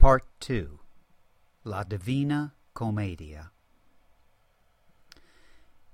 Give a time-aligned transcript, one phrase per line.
[0.00, 0.78] Part 2
[1.64, 3.50] La Divina Commedia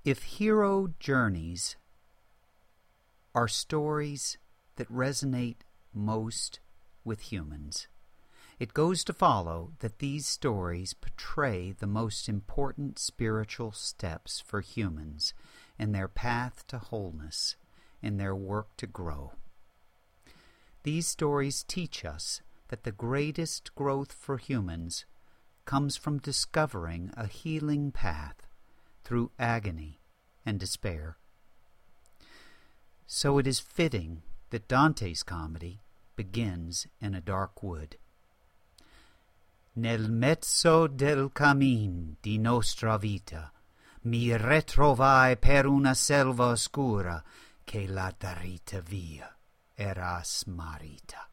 [0.05, 1.75] If hero journeys
[3.35, 4.39] are stories
[4.77, 6.61] that resonate most
[7.05, 7.89] with humans,
[8.61, 15.35] it goes to follow that these stories portray the most important spiritual steps for humans
[15.81, 17.57] in their path to wholeness,
[18.01, 19.33] in their work to grow.
[20.85, 25.05] These stories teach us that the greatest growth for humans
[25.65, 28.47] comes from discovering a healing path
[29.05, 30.01] through agony
[30.45, 31.17] and despair.
[33.07, 35.81] So it is fitting that Dante's comedy
[36.17, 37.97] begins in a dark wood.
[39.75, 43.53] Nel mezzo del cammin di nostra vita
[44.03, 47.23] mi retrovai per una selva oscura
[47.65, 49.37] che la darita via
[49.75, 51.29] era smarrita.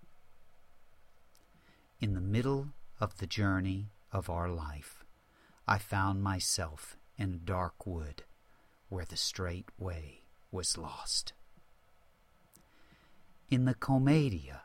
[2.04, 2.68] In the middle
[3.00, 5.06] of the journey of our life,
[5.66, 8.24] I found myself in a dark wood
[8.90, 11.32] where the straight way was lost.
[13.50, 14.64] In the Commedia,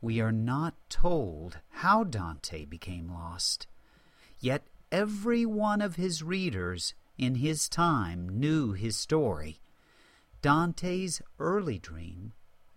[0.00, 3.66] we are not told how Dante became lost,
[4.38, 9.58] yet every one of his readers in his time knew his story.
[10.40, 12.32] Dante's early dream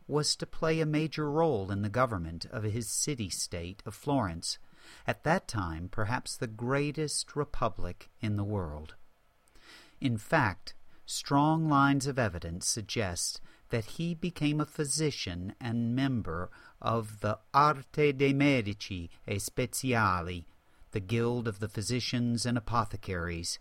[0.07, 4.57] was to play a major role in the government of his city state of Florence,
[5.07, 8.95] at that time perhaps the greatest republic in the world.
[10.01, 10.73] In fact,
[11.05, 16.51] strong lines of evidence suggest that he became a physician and member
[16.81, 20.45] of the Arte dei Medici e Speziali,
[20.91, 23.59] the Guild of the Physicians and Apothecaries,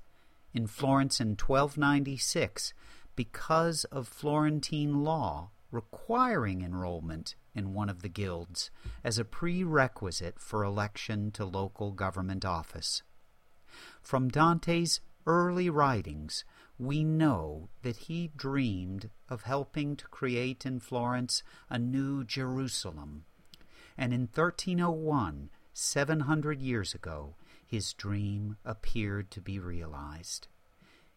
[0.52, 2.74] in Florence in 1296
[3.14, 8.70] because of Florentine law requiring enrollment in one of the guilds
[9.02, 13.02] as a prerequisite for election to local government office.
[14.00, 16.44] From Dante's early writings,
[16.78, 23.24] we know that he dreamed of helping to create in Florence a new Jerusalem.
[23.96, 30.48] And in 1301, 700 years ago, his dream appeared to be realized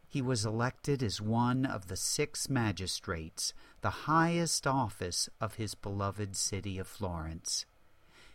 [0.08, 6.36] he was elected as one of the six magistrates, the highest office of his beloved
[6.36, 7.66] city of Florence.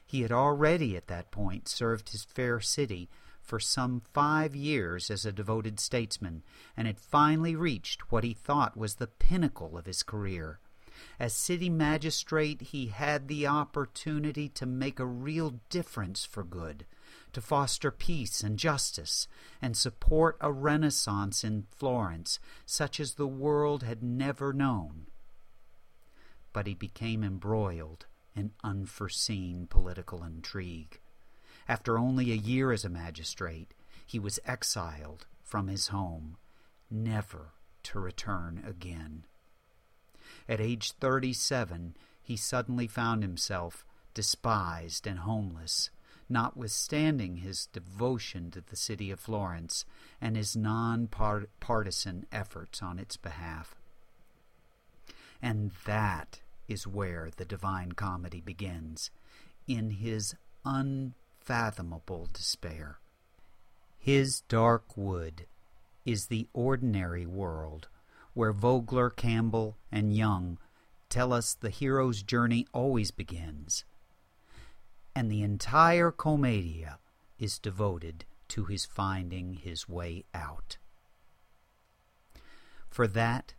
[0.05, 3.09] He had already at that point served his fair city
[3.41, 6.43] for some five years as a devoted statesman,
[6.77, 10.61] and had finally reached what he thought was the pinnacle of his career.
[11.19, 16.85] As city magistrate, he had the opportunity to make a real difference for good
[17.33, 19.29] to foster peace and justice
[19.61, 25.07] and support a renaissance in Florence such as the world had never known.
[26.53, 31.01] But he became embroiled in unforeseen political intrigue.
[31.69, 33.75] After only a year as a magistrate,
[34.07, 36.37] he was exiled from his home,
[36.91, 37.53] never
[37.85, 39.25] to return again.
[40.49, 45.91] At age 37, he suddenly found himself despised and homeless,
[46.31, 49.85] notwithstanding his devotion to the city of Florence
[50.21, 53.75] and his non-partisan efforts on its behalf.
[55.43, 59.11] And that is where the Divine Comedy begins,
[59.67, 62.99] in his unfathomable despair.
[63.99, 65.47] His dark wood
[66.05, 67.89] is the ordinary world
[68.35, 70.59] where Vogler, Campbell, and Jung
[71.09, 73.85] tell us the hero's journey always begins
[75.15, 76.99] and the entire Commedia
[77.39, 80.77] is devoted to his finding his way out.
[82.89, 83.55] For that,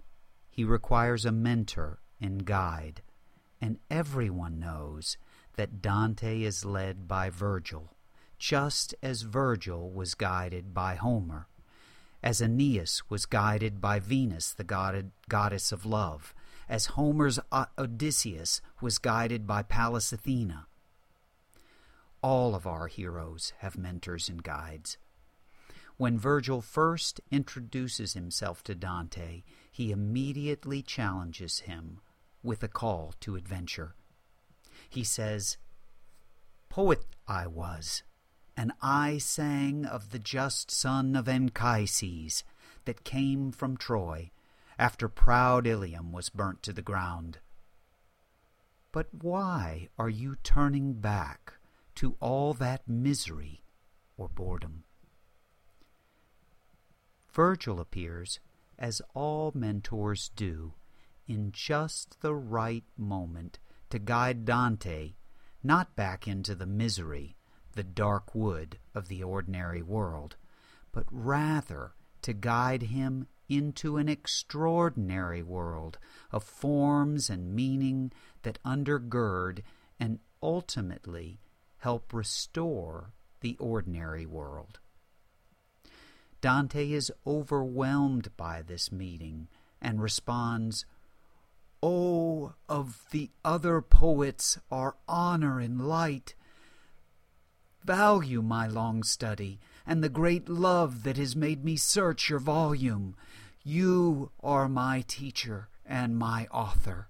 [0.50, 3.02] he requires a mentor and guide,
[3.62, 5.18] and everyone knows
[5.56, 7.96] that Dante is led by Virgil,
[8.38, 11.48] just as Virgil was guided by Homer,
[12.22, 16.34] as Aeneas was guided by Venus, the god- goddess of love,
[16.68, 17.40] as Homer's
[17.78, 20.68] Odysseus was guided by Pallas Athena,
[22.22, 24.98] all of our heroes have mentors and guides.
[25.98, 32.00] When Virgil first introduces himself to Dante, he immediately challenges him
[32.44, 33.96] with a call to adventure.
[34.90, 35.58] He says,
[36.70, 38.04] Poet I was,
[38.58, 42.44] and I sang of the just son of Anchises
[42.86, 44.32] that came from Troy
[44.80, 47.38] after proud Ilium was burnt to the ground.
[48.92, 51.54] But why are you turning back
[52.02, 53.62] to all that misery
[54.18, 54.84] or boredom.
[57.32, 58.40] Virgil appears,
[58.80, 60.74] as all mentors do,
[61.28, 63.60] in just the right moment
[63.92, 65.14] to guide Dante
[65.62, 67.36] not back into the misery,
[67.74, 70.38] the dark wood of the ordinary world,
[70.92, 71.92] but rather
[72.24, 76.00] to guide him into an extraordinary world
[76.32, 78.12] of forms and meaning
[78.42, 79.62] that undergird
[80.00, 81.40] and ultimately
[81.82, 83.12] help restore
[83.42, 84.80] the ordinary world.
[86.40, 89.48] Dante is overwhelmed by this meeting
[89.82, 90.86] and responds,
[91.82, 96.36] Oh, of the other poets our honor and light!
[97.84, 103.16] Value my long study and the great love that has made me search your volume.
[103.64, 107.08] You are my teacher and my author.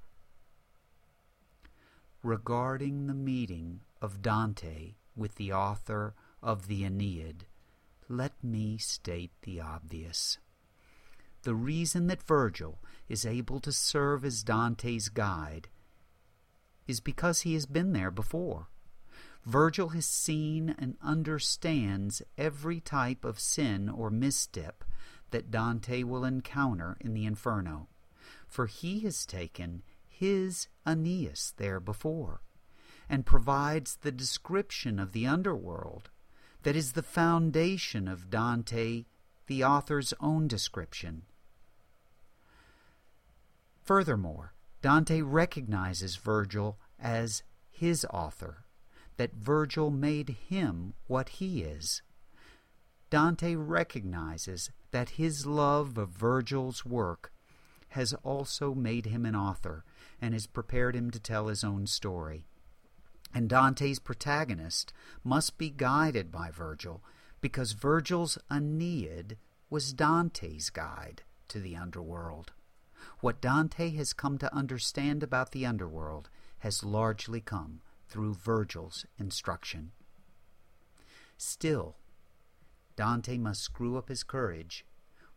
[2.24, 7.46] Regarding the meeting of Dante with the author of the Aeneid,
[8.10, 10.38] let me state the obvious.
[11.44, 15.70] The reason that Virgil is able to serve as Dante's guide
[16.88, 18.68] is because he has been there before.
[19.46, 24.84] Virgil has seen and understands every type of sin or misstep
[25.32, 27.88] that Dante will encounter in the Inferno,
[28.48, 32.42] for he has taken his Aeneas there before,
[33.12, 36.10] and provides the description of the underworld
[36.64, 39.04] that is the foundation of Dante,
[39.48, 41.24] the author's own description.
[43.84, 48.64] Furthermore, Dante recognizes Virgil as his author,
[49.18, 52.02] that Virgil made him what he is.
[53.10, 57.34] Dante recognizes that his love of Virgil's work
[57.90, 59.84] has also made him an author
[60.22, 62.46] and has prepared him to tell his own story.
[63.34, 64.94] And Dante's protagonist
[65.24, 67.04] must be guided by Virgil
[67.40, 69.38] because Virgil's Aeneid
[69.70, 72.52] was Dante's guide to the underworld.
[73.20, 76.30] What Dante has come to understand about the underworld
[76.60, 79.92] has largely come through Virgil's instruction.
[81.38, 81.96] Still,
[82.96, 84.86] Dante must screw up his courage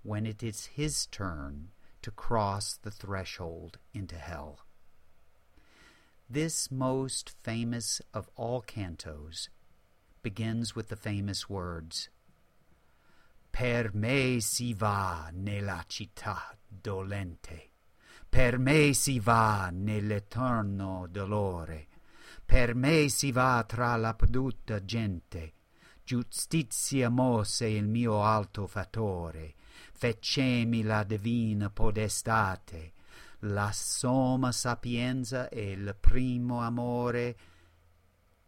[0.03, 1.71] when it is his turn
[2.03, 4.61] to cross the threshold into hell.
[6.29, 9.51] This most famous of all cantos
[10.23, 12.09] begins with the famous words
[13.53, 17.69] Per me si va nella città dolente,
[18.29, 21.89] per me si va nell'eterno dolore,
[22.45, 25.53] per me si va tra la perduta gente,
[26.03, 29.55] giustizia mosse il mio alto fattore,
[29.93, 32.93] fecemi la divina podestate,
[33.47, 37.37] la somma sapienza e il primo amore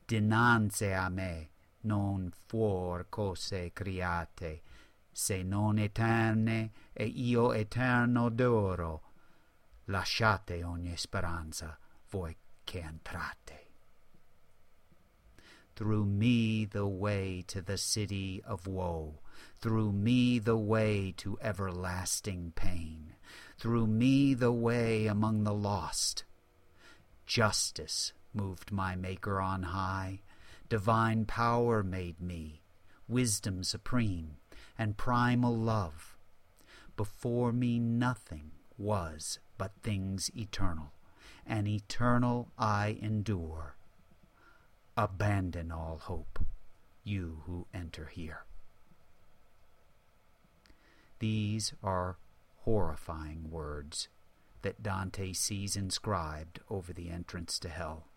[0.06, 1.50] dinanzi a me
[1.80, 4.62] non fuor cose create
[5.10, 9.02] se non eterne e io eterno d'oro
[9.86, 11.78] lasciate ogni speranza
[12.08, 13.64] voi che entrate.
[15.74, 19.20] Through me the way to the city of woe
[19.58, 23.05] through me the way to everlasting pain
[23.58, 26.24] through me the way among the lost.
[27.26, 30.20] Justice moved my Maker on high,
[30.68, 32.60] divine power made me,
[33.08, 34.36] wisdom supreme,
[34.78, 36.16] and primal love.
[36.96, 40.92] Before me nothing was but things eternal,
[41.46, 43.76] and eternal I endure.
[44.96, 46.44] Abandon all hope,
[47.04, 48.44] you who enter here.
[51.18, 52.16] These are
[52.66, 54.08] horrifying words
[54.62, 58.08] that Dante sees inscribed over the entrance to hell.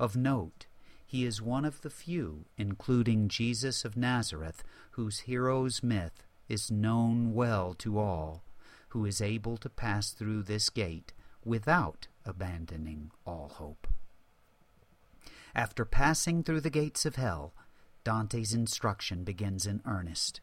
[0.00, 0.66] Of note,
[1.04, 7.34] he is one of the few, including Jesus of Nazareth, whose hero's myth is known
[7.34, 8.42] well to all,
[8.88, 11.12] who is able to pass through this gate
[11.44, 13.86] without abandoning all hope.
[15.54, 17.52] After passing through the gates of hell,
[18.02, 20.40] Dante's instruction begins in earnest.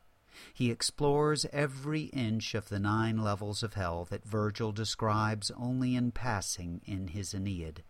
[0.54, 6.12] He explores every inch of the nine levels of hell that Virgil describes only in
[6.12, 7.84] passing in his Aeneid.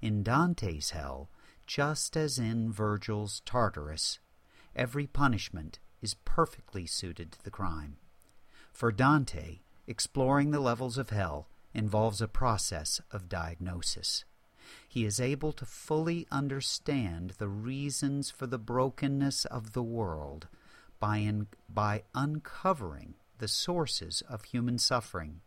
[0.00, 1.28] In Dante's hell,
[1.66, 4.18] just as in Virgil's Tartarus,
[4.74, 7.98] every punishment is perfectly suited to the crime.
[8.72, 14.24] For Dante, exploring the levels of hell involves a process of diagnosis.
[14.88, 20.48] He is able to fully understand the reasons for the brokenness of the world
[21.00, 25.40] by, in, by uncovering the sources of human suffering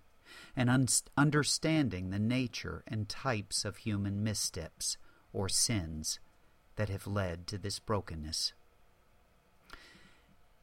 [0.55, 4.97] and un- understanding the nature and types of human missteps
[5.33, 6.19] or sins
[6.75, 8.53] that have led to this brokenness.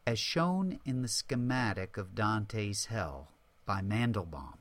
[0.07, 3.29] As shown in the schematic of Dante's Hell
[3.67, 4.59] by Mandelbaum,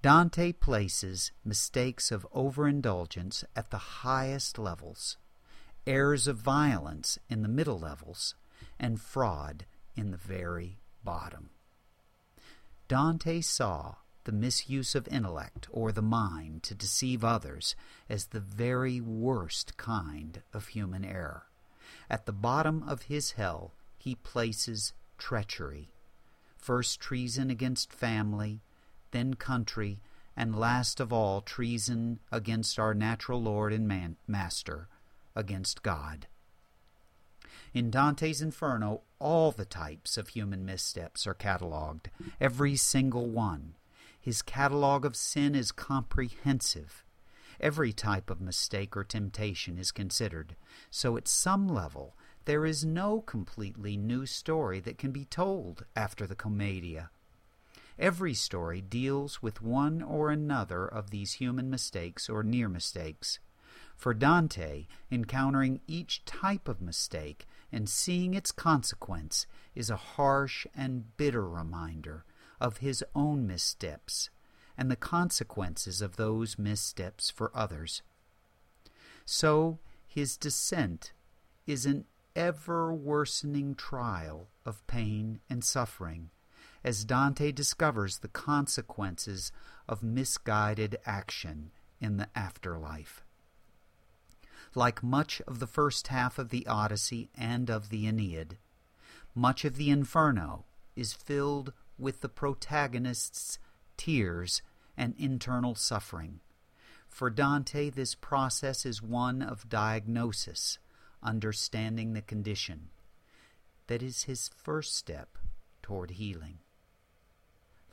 [0.00, 5.16] Dante places mistakes of overindulgence at the highest levels,
[5.86, 8.34] errors of violence in the middle levels,
[8.78, 11.50] and fraud in the very bottom.
[12.88, 17.76] Dante saw the misuse of intellect or the mind to deceive others
[18.08, 21.44] as the very worst kind of human error.
[22.08, 25.90] At the bottom of his hell, he places treachery.
[26.56, 28.62] First treason against family,
[29.10, 30.00] then country,
[30.36, 34.88] and last of all treason against our natural Lord and man- Master,
[35.34, 36.26] against God.
[37.72, 42.10] In Dante's Inferno, all the types of human missteps are catalogued,
[42.40, 43.74] every single one.
[44.20, 47.04] His catalog of sin is comprehensive.
[47.60, 50.56] Every type of mistake or temptation is considered,
[50.90, 56.26] so at some level there is no completely new story that can be told after
[56.26, 57.10] the Commedia.
[57.98, 63.38] Every story deals with one or another of these human mistakes or near mistakes.
[63.96, 71.16] For Dante, encountering each type of mistake and seeing its consequence is a harsh and
[71.16, 72.24] bitter reminder
[72.60, 74.30] of his own missteps
[74.76, 78.02] and the consequences of those missteps for others.
[79.24, 81.12] So his descent
[81.66, 82.04] is an
[82.36, 86.30] ever worsening trial of pain and suffering
[86.82, 89.50] as Dante discovers the consequences
[89.88, 91.70] of misguided action
[92.00, 93.24] in the afterlife.
[94.74, 98.58] Like much of the first half of the Odyssey and of the Aeneid,
[99.34, 100.64] much of the Inferno
[100.96, 103.58] is filled with the protagonist's
[103.96, 104.62] tears
[104.96, 106.40] and internal suffering.
[107.08, 110.78] For Dante, this process is one of diagnosis,
[111.22, 112.88] understanding the condition.
[113.86, 115.38] That is his first step
[115.82, 116.58] toward healing.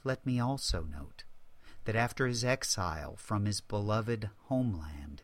[0.03, 1.25] Let me also note
[1.85, 5.21] that after his exile from his beloved homeland,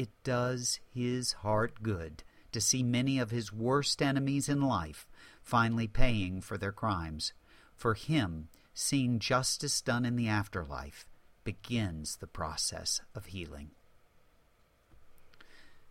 [0.00, 5.06] it does his heart good to see many of his worst enemies in life
[5.42, 7.34] finally paying for their crimes.
[7.76, 11.04] For him, seeing justice done in the afterlife
[11.44, 13.72] begins the process of healing.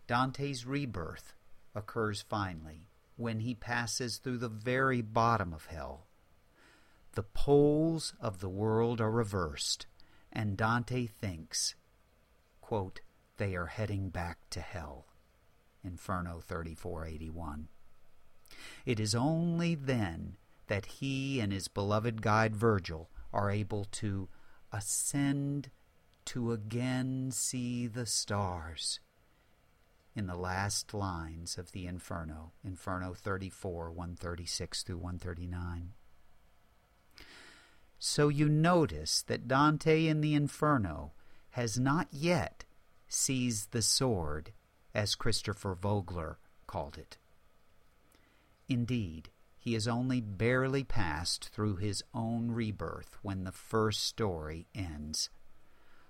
[0.07, 1.35] Dante's rebirth
[1.75, 6.07] occurs finally when he passes through the very bottom of hell.
[7.11, 9.85] The poles of the world are reversed,
[10.33, 11.75] and Dante thinks,
[12.59, 13.01] quote,
[13.39, 15.07] they are heading back to hell.
[15.83, 17.69] Inferno 3481.
[18.85, 20.35] It is only then
[20.67, 24.27] that he and his beloved guide Virgil are able to
[24.71, 25.71] ascend
[26.25, 28.99] to again see the stars.
[30.15, 35.93] In the last lines of the Inferno, Inferno 34, 136 through 139.
[37.97, 41.13] So you notice that Dante in the Inferno
[41.51, 42.65] has not yet
[43.09, 44.53] seized the sword,
[44.93, 46.37] as Christopher Vogler
[46.67, 47.17] called it.
[48.69, 55.29] Indeed, he has only barely passed through his own rebirth when the first story ends.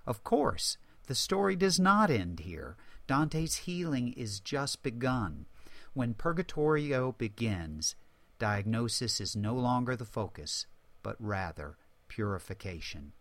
[0.06, 0.78] Of course,
[1.08, 2.78] the story does not end here.
[3.08, 5.48] Dante's healing is just begun.
[5.94, 7.96] When Purgatorio begins,
[8.38, 10.68] diagnosis is no longer the focus,
[11.02, 11.78] but rather
[12.08, 13.14] purification.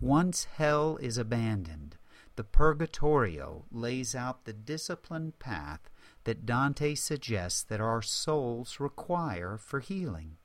[0.00, 1.96] Once hell is abandoned,
[2.36, 5.90] the Purgatorio lays out the disciplined path
[6.24, 10.36] that Dante suggests that our souls require for healing.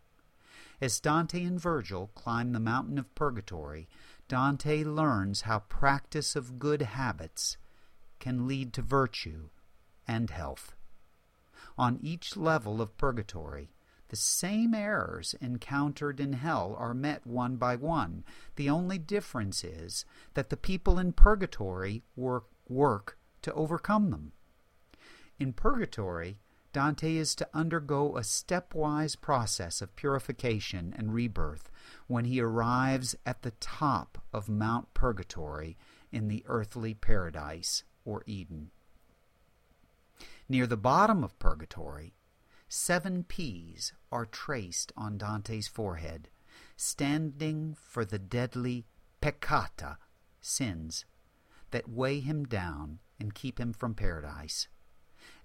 [0.80, 3.88] As Dante and Virgil climb the mountain of purgatory,
[4.28, 7.58] Dante learns how practice of good habits
[8.20, 9.50] can lead to virtue
[10.08, 10.76] and health.
[11.78, 13.72] On each level of purgatory,
[14.10, 18.24] the same errors encountered in hell are met one by one.
[18.56, 24.32] The only difference is that the people in purgatory work, work to overcome them.
[25.40, 26.40] In purgatory,
[26.74, 31.72] Dante is to undergo a stepwise process of purification and rebirth
[32.08, 35.78] when he arrives at the top of Mount Purgatory
[36.12, 38.72] in the earthly paradise or Eden.
[40.50, 42.14] Near the bottom of Purgatory,
[42.68, 46.30] seven P's are traced on Dante's forehead,
[46.76, 48.86] standing for the deadly
[49.22, 49.98] peccata,
[50.42, 51.06] sins,
[51.72, 54.68] that weigh him down and keep him from paradise.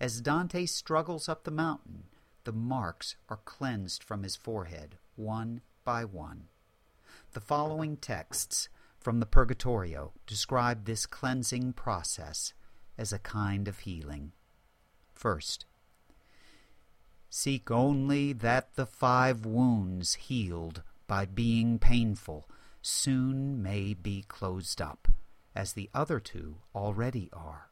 [0.00, 2.04] As Dante struggles up the mountain,
[2.44, 6.48] the marks are cleansed from his forehead, one by one.
[7.32, 12.52] The following texts from the Purgatorio describe this cleansing process
[12.98, 14.32] as a kind of healing.
[15.12, 15.66] First,
[17.34, 22.46] seek only that the five wounds healed by being painful
[22.82, 25.08] soon may be closed up,
[25.56, 27.70] as the other two already are.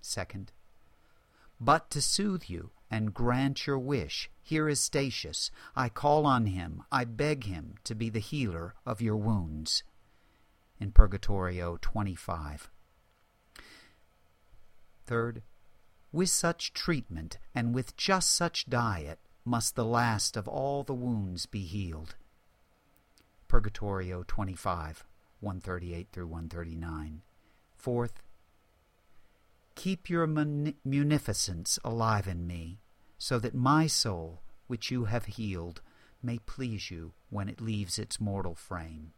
[0.00, 0.52] Second,
[1.60, 5.50] but to soothe you and grant your wish, here is Statius.
[5.74, 9.82] I call on him, I beg him to be the healer of your wounds.
[10.78, 12.70] In Purgatorio 25.
[15.04, 15.42] Third,
[16.12, 21.46] with such treatment and with just such diet must the last of all the wounds
[21.46, 22.14] be healed.
[23.48, 25.04] Purgatorio 25,
[25.40, 27.22] 138 through 139.
[27.76, 28.22] Fourth,
[29.74, 32.78] keep your munificence alive in me,
[33.18, 35.80] so that my soul, which you have healed,
[36.22, 39.12] may please you when it leaves its mortal frame.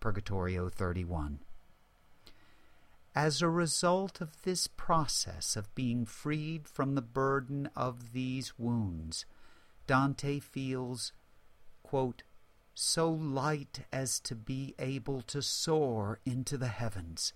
[0.00, 1.40] Purgatorio 31.
[3.14, 9.26] As a result of this process of being freed from the burden of these wounds,
[9.88, 11.12] Dante feels,
[11.82, 12.22] quote,
[12.72, 17.32] so light as to be able to soar into the heavens.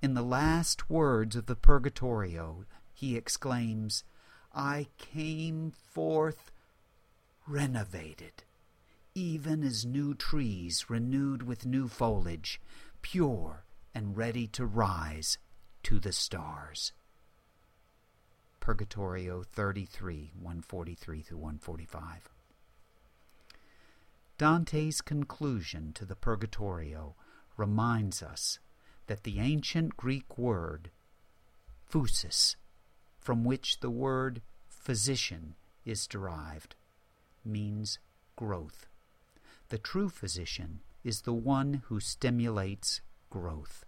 [0.00, 4.04] In the last words of the Purgatorio, he exclaims,
[4.54, 6.52] I came forth
[7.48, 8.44] renovated,
[9.12, 12.60] even as new trees renewed with new foliage,
[13.02, 15.38] pure and ready to rise
[15.84, 16.92] to the stars.
[18.60, 22.30] Purgatorio 33, 143 through 145.
[24.36, 27.14] Dante's conclusion to the Purgatorio
[27.56, 28.58] reminds us
[29.06, 30.90] that the ancient Greek word
[31.88, 32.56] phusis,
[33.20, 36.74] from which the word physician is derived,
[37.44, 37.98] means
[38.34, 38.88] growth.
[39.68, 43.02] The true physician is the one who stimulates
[43.34, 43.84] growth.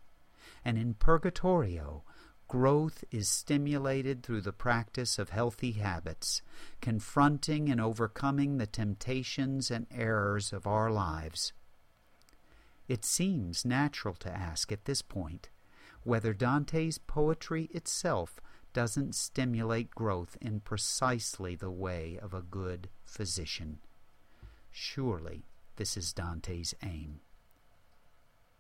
[0.65, 2.03] And in Purgatorio,
[2.49, 6.43] growth is stimulated through the practice of healthy habits,
[6.81, 11.53] confronting and overcoming the temptations and errors of our lives.
[12.89, 15.49] It seems natural to ask at this point
[16.03, 18.41] whether Dante's poetry itself
[18.73, 23.79] doesn't stimulate growth in precisely the way of a good physician.
[24.73, 25.45] Surely
[25.77, 27.21] this is Dante's aim.